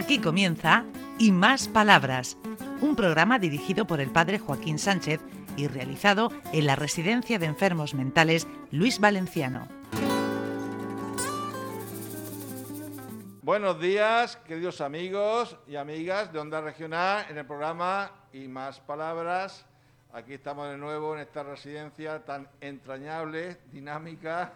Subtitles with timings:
[0.00, 0.86] Aquí comienza
[1.18, 2.38] Y Más Palabras,
[2.80, 5.20] un programa dirigido por el padre Joaquín Sánchez
[5.58, 9.68] y realizado en la Residencia de Enfermos Mentales Luis Valenciano.
[13.42, 19.66] Buenos días, queridos amigos y amigas de Onda Regional, en el programa Y Más Palabras.
[20.14, 24.54] Aquí estamos de nuevo en esta residencia tan entrañable, dinámica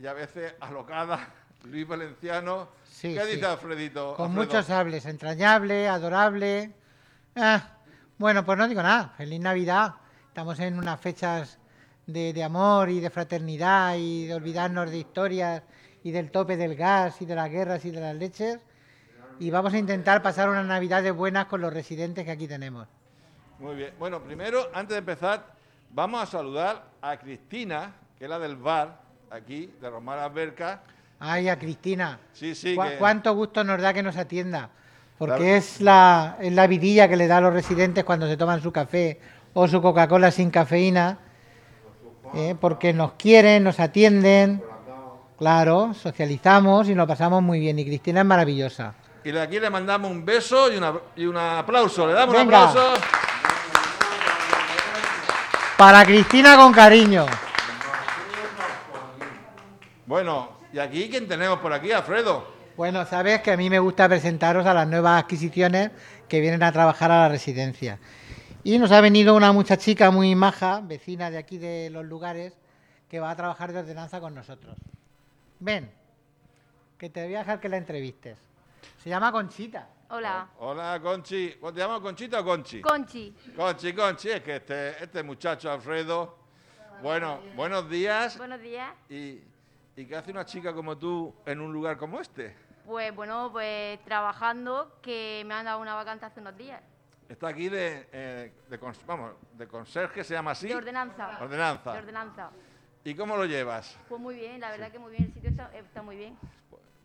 [0.00, 1.43] y a veces alocada.
[1.64, 2.68] Luis Valenciano.
[2.84, 3.34] Sí, ¿Qué sí.
[3.34, 4.14] dice Alfredito?
[4.14, 4.46] Con Alfredo?
[4.46, 6.72] muchos hables, entrañable, adorable.
[7.36, 7.78] Ah,
[8.18, 9.12] bueno, pues no digo nada.
[9.16, 9.94] Feliz Navidad.
[10.28, 11.58] Estamos en unas fechas
[12.06, 15.62] de, de amor y de fraternidad y de olvidarnos de historias
[16.02, 18.60] y del tope del gas y de las guerras y de las leches.
[19.40, 22.86] Y vamos a intentar pasar unas Navidades buenas con los residentes que aquí tenemos.
[23.58, 23.94] Muy bien.
[23.98, 25.54] Bueno, primero, antes de empezar,
[25.90, 30.82] vamos a saludar a Cristina, que es la del bar, aquí, de Román Alberca.
[31.20, 32.18] Ay, a Cristina.
[32.32, 34.68] Sí, sí, Cu- que- Cuánto gusto nos da que nos atienda.
[35.18, 38.60] Porque es la, es la vidilla que le da a los residentes cuando se toman
[38.62, 39.20] su café
[39.54, 41.18] o su Coca-Cola sin cafeína.
[42.34, 42.56] ¿eh?
[42.60, 44.62] Porque nos quieren, nos atienden.
[45.38, 47.78] Claro, socializamos y nos pasamos muy bien.
[47.78, 48.94] Y Cristina es maravillosa.
[49.22, 52.06] Y de aquí le mandamos un beso y, una- y un aplauso.
[52.06, 52.64] Le damos Venga.
[52.64, 52.94] un aplauso.
[55.78, 57.24] Para Cristina con cariño.
[60.06, 62.52] Bueno, y aquí, ¿quién tenemos por aquí, Alfredo?
[62.76, 65.92] Bueno, sabes que a mí me gusta presentaros a las nuevas adquisiciones
[66.28, 68.00] que vienen a trabajar a la residencia.
[68.64, 72.58] Y nos ha venido una muchachica muy maja, vecina de aquí de los lugares,
[73.08, 74.76] que va a trabajar de ordenanza con nosotros.
[75.60, 75.92] Ven,
[76.98, 78.36] que te voy a dejar que la entrevistes.
[79.00, 79.88] Se llama Conchita.
[80.10, 80.48] Hola.
[80.58, 81.50] Hola, Conchi.
[81.50, 82.80] ¿Te llamamos Conchita o Conchi?
[82.80, 83.32] Conchi.
[83.54, 86.36] Conchi, Conchi, es que este, este muchacho, Alfredo.
[87.00, 88.36] Bueno, buenos días.
[88.36, 88.90] Buenos días.
[89.08, 89.53] ¿Y,
[89.96, 92.56] ¿Y qué hace una chica como tú en un lugar como este?
[92.84, 96.82] Pues bueno, pues trabajando, que me han dado una vacante hace unos días.
[97.28, 100.68] Está aquí de, eh, de, vamos, de conserje, se llama así.
[100.68, 101.38] De ordenanza.
[101.40, 101.92] Ordenanza.
[101.92, 102.50] De ordenanza.
[103.04, 103.96] ¿Y cómo lo llevas?
[104.08, 106.36] Pues muy bien, la verdad que muy bien, el sitio está, está muy bien.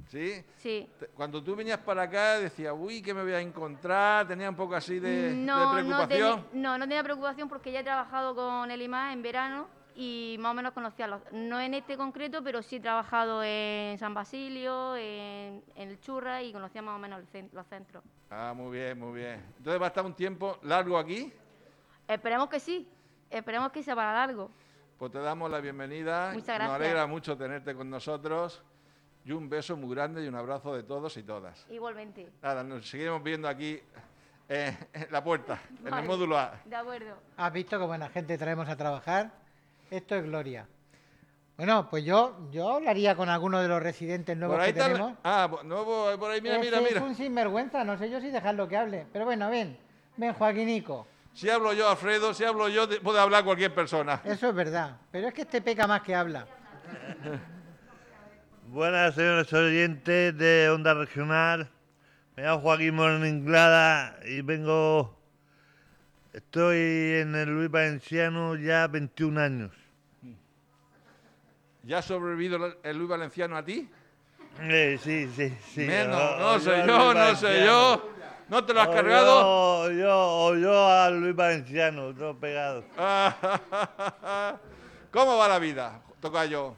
[0.08, 0.44] ¿Sí?
[0.58, 0.90] Sí.
[1.14, 4.28] Cuando tú venías para acá decías, uy, ¿qué me voy a encontrar?
[4.28, 6.40] Tenía un poco así de, de no, no, preocupación.
[6.40, 9.68] teni- no, no tenía preocupación porque ya he trabajado con el IMA en verano
[10.02, 11.22] y más o menos conocía los...
[11.34, 16.42] No en este concreto, pero sí he trabajado en San Basilio, en, en el Churra
[16.42, 18.02] y conocía más o menos el los centros.
[18.30, 19.44] Ah, muy bien, muy bien.
[19.58, 21.34] Entonces va a estar un tiempo largo aquí.
[22.08, 22.88] Esperemos que sí,
[23.30, 24.50] esperemos que sea para largo.
[24.98, 26.32] Pues te damos la bienvenida.
[26.34, 26.76] Muchas Nos gracias.
[26.76, 28.64] alegra mucho tenerte con nosotros.
[29.26, 31.68] Y un beso muy grande y un abrazo de todos y todas.
[31.70, 32.32] Igualmente.
[32.42, 33.82] Nada, nos seguiremos viendo aquí
[34.48, 36.08] eh, en la puerta, en el Vale.
[36.08, 36.54] módulo A.
[36.64, 37.18] De acuerdo.
[37.36, 39.49] ¿Has visto qué buena gente traemos a trabajar?
[39.92, 40.68] Esto es gloria.
[41.58, 44.92] Bueno, pues yo, yo hablaría con alguno de los residentes nuevos Por ahí que está.
[44.94, 45.18] tenemos.
[45.24, 47.04] Ah, por- no, por por ahí, mira, Ese mira, Es mira.
[47.04, 49.06] un sinvergüenza, no sé yo si dejarlo que hable.
[49.12, 49.78] Pero bueno, ven,
[50.16, 51.06] ven, Joaquinico.
[51.34, 54.22] Si hablo yo, Alfredo, si hablo yo, puede hablar cualquier persona.
[54.24, 54.98] Eso es verdad.
[55.12, 56.48] Pero es que este peca más que habla.
[58.68, 61.70] Buenas, señores oyentes de Onda Regional.
[62.36, 65.19] Me llamo Joaquín Moreno Inglada y vengo.
[66.34, 66.78] Estoy
[67.22, 69.72] en el Luis Valenciano ya 21 años.
[71.84, 73.90] ¿Ya ha sobrevivido el Luis Valenciano a ti?
[74.62, 75.82] Eh, sí, sí, sí.
[75.86, 78.10] Menos, o- no o sé al yo, no sé yo.
[78.50, 79.92] ¿No te lo has O cargado?
[79.92, 82.84] Yo, yo, o yo al Luis Valenciano, todo pegado.
[85.12, 86.76] ¿Cómo va la vida, Tocayo?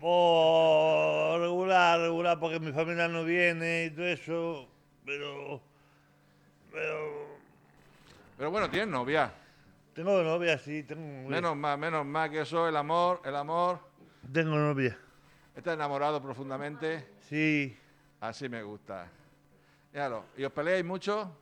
[0.00, 4.68] Oh, regular, regular, porque mi familia no viene y todo eso.
[5.06, 5.60] Pero.
[6.70, 7.33] Pero.
[8.36, 9.32] Pero bueno, tienes novia.
[9.94, 11.28] Tengo novia, sí, tengo novia.
[11.36, 13.78] Menos mal, menos mal que eso, el amor, el amor.
[14.32, 14.98] Tengo novia.
[15.54, 17.08] ¿Estás enamorado profundamente?
[17.20, 17.78] Sí,
[18.20, 19.06] Así me gusta.
[19.92, 20.24] Claro.
[20.36, 21.36] ¿Y os peleáis mucho?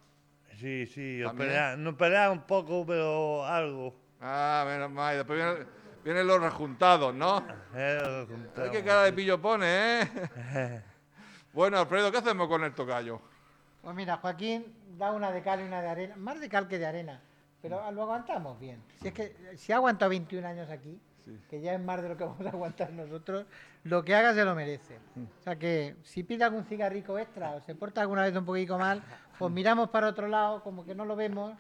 [0.59, 1.21] sí, sí.
[1.25, 1.49] ¿También?
[1.51, 3.95] pelea- nos peleamos un poco, pero algo.
[4.21, 5.15] Ah, menos mal.
[5.15, 5.67] Y después vienen,
[6.05, 7.47] vienen los rejuntados, ¿no?
[7.75, 8.27] Eh,
[8.57, 10.09] lo Ay, qué cara de pillo pone, ¿eh?
[11.53, 13.23] bueno, Alfredo, ¿qué hacemos con el tocayo?
[13.83, 14.65] Pues mira, Joaquín
[14.97, 16.17] da una de cal y una de arena.
[16.17, 17.21] Más de cal que de arena.
[17.61, 18.83] Pero lo aguantamos bien.
[19.01, 20.99] Si es que si ha aguantado 21 años aquí,
[21.49, 23.47] que ya es más de lo que vamos a aguantar nosotros,
[23.85, 24.99] lo que haga se lo merece.
[25.17, 28.79] O sea que si pide algún cigarrico extra o se porta alguna vez un poquito
[28.79, 29.03] mal,
[29.39, 31.55] pues miramos para otro lado, como que no lo vemos.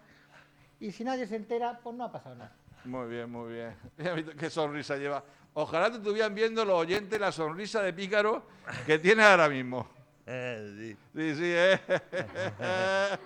[0.80, 2.52] Y si nadie se entera, pues no ha pasado nada.
[2.84, 3.76] Muy bien, muy bien.
[3.98, 5.22] Mira qué sonrisa lleva.
[5.54, 8.44] Ojalá te estuvieran viendo los oyentes la sonrisa de pícaro
[8.86, 10.01] que tienes ahora mismo.
[10.26, 10.96] Eh, sí.
[11.14, 11.80] Sí, sí, ¿eh?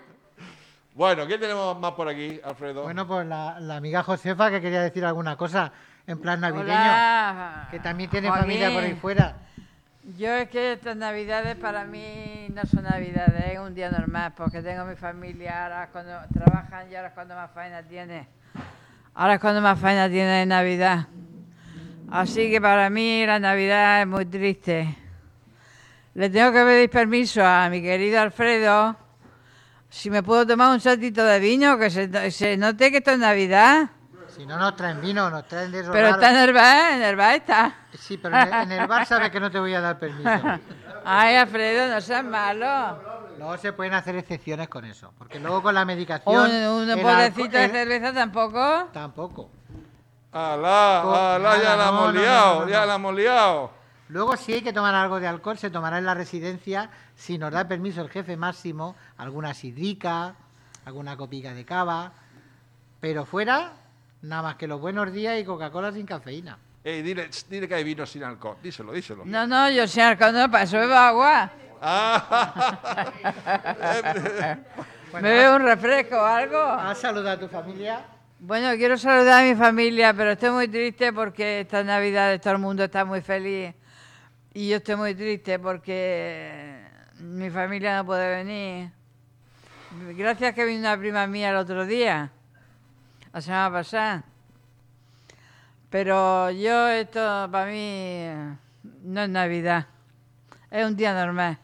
[0.94, 2.82] bueno, ¿qué tenemos más por aquí, Alfredo?
[2.84, 5.72] Bueno, pues la, la amiga Josefa que quería decir alguna cosa
[6.06, 8.44] en plan navideño, Hola, que también tiene Joaquín.
[8.46, 9.36] familia por ahí fuera.
[10.16, 14.62] Yo es que estas navidades para mí no son navidades, es un día normal, porque
[14.62, 18.28] tengo mi familia, ahora cuando trabajan y ahora es cuando más faena tiene.
[19.14, 21.08] Ahora es cuando más faena tiene en Navidad.
[22.08, 24.96] Así que para mí la Navidad es muy triste.
[26.16, 28.96] Le tengo que pedir permiso a mi querido Alfredo,
[29.90, 33.18] si me puedo tomar un saltito de vino, que se, se note que esto es
[33.18, 33.90] Navidad.
[34.34, 37.16] Si no nos traen vino, nos traen de Pero está en el bar, en el
[37.16, 37.74] bar está.
[37.98, 40.30] Sí, pero en el, en el bar sabes que no te voy a dar permiso.
[41.04, 42.98] Ay, Alfredo, no seas malo.
[43.38, 46.50] No se pueden hacer excepciones con eso, porque luego con la medicación...
[46.50, 48.88] Un, un de cerveza tampoco.
[48.90, 49.50] Tampoco.
[50.32, 53.70] Alá, alá, ya la no, hemos liado, ya la hemos liado.
[54.08, 57.52] Luego si hay que tomar algo de alcohol, se tomará en la residencia, si nos
[57.52, 60.34] da permiso el jefe máximo, alguna sidrica,
[60.84, 62.12] alguna copica de cava,
[63.00, 63.72] pero fuera,
[64.22, 66.56] nada más que los buenos días y Coca-Cola sin cafeína.
[66.84, 69.24] Ey, dile, dile que hay vino sin alcohol, díselo, díselo.
[69.24, 71.50] No, no, yo sin alcohol no, para eso bebo agua.
[71.82, 73.12] Ah,
[75.14, 76.58] Me bebo un refresco o algo.
[76.58, 78.04] ¿Has saludado a tu familia?
[78.38, 82.58] Bueno, quiero saludar a mi familia, pero estoy muy triste porque esta Navidad todo el
[82.60, 83.74] mundo está muy feliz.
[84.56, 86.80] Y yo estoy muy triste porque
[87.18, 88.90] mi familia no puede venir.
[90.16, 92.30] Gracias que vino una prima mía el otro día,
[93.34, 94.24] la semana pasada.
[95.90, 97.20] Pero yo esto
[97.52, 98.28] para mí
[99.02, 99.88] no es Navidad,
[100.70, 101.58] es un día normal.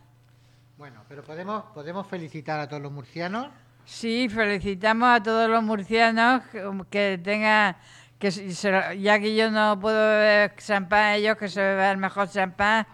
[0.76, 3.46] Bueno, pero podemos, podemos felicitar a todos los murcianos.
[3.86, 6.42] Sí, felicitamos a todos los murcianos
[6.90, 7.74] que- tengan,
[8.22, 11.90] que se- se lo- ya que yo no puedo beber champán, ellos que se beban
[11.90, 12.86] el mejor champán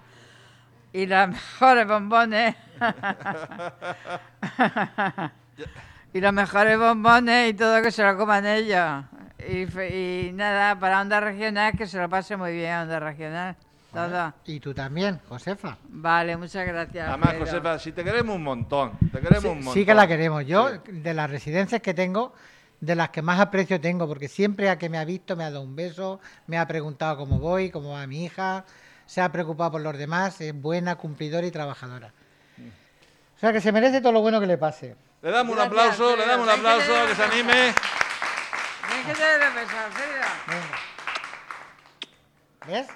[0.90, 2.54] y los mejores bombones.
[6.14, 9.04] y los mejores bombones y todo que se lo coman ellos.
[9.48, 13.56] Y, nada, para Onda Regional, que se lo pase muy bien Onda Regional.
[13.92, 14.32] Todo.
[14.46, 15.76] Y tú también, Josefa.
[15.88, 17.08] Vale, muchas gracias.
[17.08, 17.34] Además.
[17.38, 19.74] Josefa, si te queremos un montón, te queremos Sí, un montón.
[19.74, 20.44] sí que la queremos.
[20.46, 22.34] Yo, de las residencias que tengo,
[22.80, 25.50] de las que más aprecio tengo, porque siempre a que me ha visto me ha
[25.50, 28.64] dado un beso, me ha preguntado cómo voy, cómo va mi hija,
[29.06, 32.12] se ha preocupado por los demás, es buena, cumplidora y trabajadora.
[33.36, 34.96] O sea que se merece todo lo bueno que le pase.
[35.22, 37.74] Le damos un aplauso, le damos un aplauso, que se anime.
[42.66, 42.86] ¿Ves?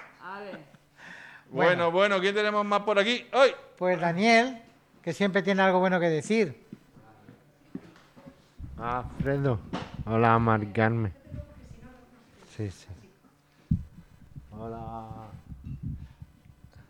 [1.49, 3.27] Bueno, bueno, ¿quién tenemos más por aquí?
[3.31, 3.55] ¡Ay!
[3.77, 4.61] Pues Daniel,
[5.01, 6.65] que siempre tiene algo bueno que decir.
[8.79, 9.59] Alfredo.
[10.05, 11.13] Hola, Mari Carmen.
[12.55, 12.87] Sí, sí.
[14.51, 15.05] Hola.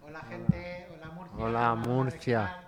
[0.05, 1.37] Hola gente, hola Murcia.
[1.45, 2.59] Hola, Murcia.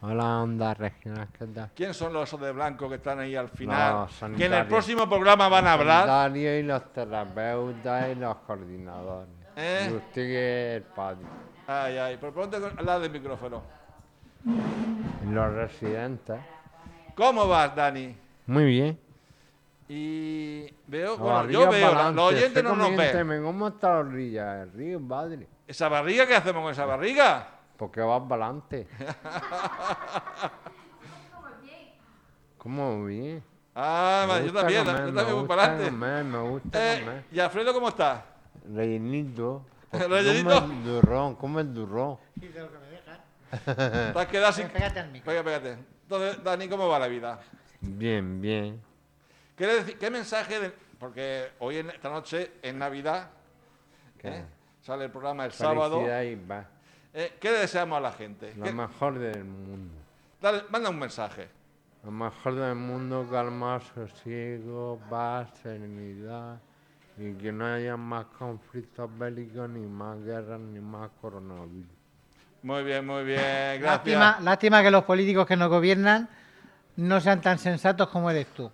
[0.00, 1.28] Hola, Onda Regional.
[1.38, 1.70] ¿Qué tal?
[1.74, 3.92] ¿Quién son los de blanco que están ahí al final?
[3.92, 4.66] No, que en el sanitarios.
[4.66, 6.06] próximo programa van a hablar.
[6.06, 9.28] Sanitario y los terapeutas y los coordinadores.
[9.56, 9.88] ¿Eh?
[9.90, 11.24] Y usted que es el padre.
[11.66, 13.62] Ay, ay, pero ponte lado del micrófono.
[15.30, 16.40] Los residentes.
[17.14, 18.16] ¿Cómo vas, Dani?
[18.46, 18.98] Muy bien.
[19.88, 22.14] Y veo, La bueno, yo veo, pa'lante.
[22.16, 23.42] los oyentes no nos ven.
[23.42, 25.46] ¿Cómo está la orilla del río, padre?
[25.66, 27.48] ¿Esa barriga qué hacemos con esa barriga?
[27.76, 28.86] Porque vas para adelante.
[32.58, 33.42] ¿Cómo bien?
[33.74, 35.90] Ah, Me yo gusta también, comer, yo me también voy gusta para adelante.
[35.90, 37.24] comer, me gusta Eh, comer.
[37.32, 38.24] ¿Y Alfredo cómo está?
[38.74, 39.64] Rellenito.
[39.92, 40.60] ¿Rellenito?
[40.60, 42.18] Come el durrón, come el durrón.
[43.64, 44.68] ¿Te has quedado sin...?
[44.68, 45.30] Pégate al micro.
[45.30, 45.76] Pega, pégate.
[46.02, 47.40] Entonces, Dani, ¿cómo va la vida?
[47.82, 48.80] Bien, bien.
[49.56, 50.58] ¿Qué, qué mensaje?
[50.60, 53.28] de- porque hoy, en esta noche, es Navidad,
[54.18, 54.28] ¿Qué?
[54.28, 54.44] ¿eh?
[54.80, 56.00] sale el programa el sábado.
[56.22, 56.64] Y va.
[57.12, 58.54] Eh, ¿Qué le deseamos a la gente?
[58.56, 59.92] Lo ¿Qué- mejor del mundo.
[60.40, 61.48] dale, manda un mensaje.
[62.04, 66.58] Lo mejor del mundo, calma, sosiego, paz, serenidad.
[67.18, 71.86] Y que no haya más conflictos bélicos, ni más guerras, ni más coronavirus.
[72.62, 73.38] Muy bien, muy bien,
[73.80, 73.82] gracias.
[73.82, 76.28] Lástima, lástima que los políticos que nos gobiernan
[76.96, 78.70] no sean tan sensatos como eres tú.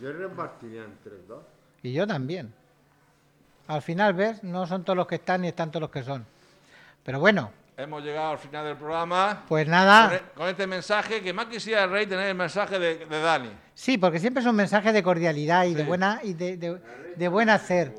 [0.00, 1.42] Yo repartiría entre dos.
[1.82, 2.52] Y yo también.
[3.66, 4.42] Al final, ¿ves?
[4.44, 6.24] No son todos los que están ni están todos los que son.
[7.04, 9.44] Pero bueno, Hemos llegado al final del programa.
[9.46, 10.12] pues Con, nada.
[10.16, 13.52] e- con este mensaje, que más quisiera el rey tener el mensaje de, de Dani.
[13.74, 16.82] Sí, porque siempre es un mensaje de cordialidad y de buena y de, de-
[17.14, 17.94] de buen hacer.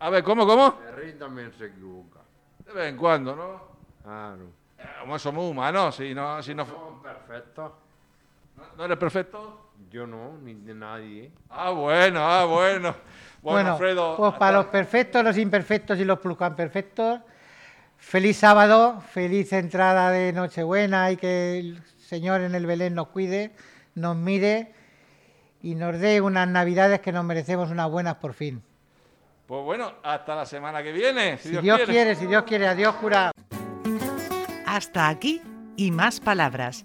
[0.00, 0.78] A ver, ¿cómo, cómo?
[0.86, 2.20] El rey también se equivoca.
[2.66, 3.62] De vez en cuando, ¿no?
[4.02, 4.44] Claro.
[4.78, 7.72] Eh, Como somos humanos, si no, si no, fu- Somos perfectos.
[8.76, 9.70] ¿No eres perfecto.
[9.90, 11.30] Yo no, ni de nadie.
[11.50, 12.94] Ah, bueno, ah, bueno.
[13.40, 14.16] Bueno, Bueno, Alfredo.
[14.16, 17.20] pues hasta- para los perfectos, los imperfectos y los pluscuamperfectos,
[17.96, 23.52] feliz sábado, feliz entrada de Nochebuena y que el Señor en el Belén nos cuide,
[23.94, 24.74] nos mire
[25.62, 28.60] y nos dé unas navidades que nos merecemos unas buenas por fin.
[29.46, 31.38] Pues bueno, hasta la semana que viene.
[31.38, 33.30] Si, Si Dios quiere, si Dios quiere, adiós cura.
[34.66, 35.40] Hasta aquí
[35.76, 36.84] y más palabras.